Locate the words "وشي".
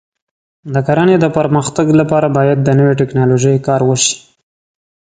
3.89-4.15